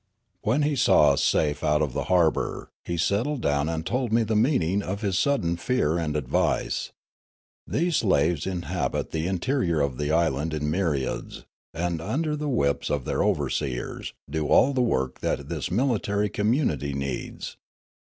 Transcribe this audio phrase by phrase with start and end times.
[0.41, 4.23] When he saw us safe out of the harbour, he settled down and told me
[4.23, 6.89] the meaning of his sudden fear and advice."
[7.67, 13.05] These slaves inhabit the interior of the island in myriads, and, under the whips of
[13.05, 17.55] their overseers, do all the work that this military community needs.